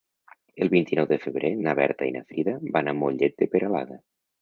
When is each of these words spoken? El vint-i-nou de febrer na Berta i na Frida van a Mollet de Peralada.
El 0.65 0.71
vint-i-nou 0.73 1.09
de 1.11 1.19
febrer 1.27 1.53
na 1.69 1.75
Berta 1.81 2.09
i 2.09 2.17
na 2.17 2.25
Frida 2.33 2.59
van 2.79 2.93
a 2.95 2.99
Mollet 3.05 3.41
de 3.45 3.53
Peralada. 3.55 4.05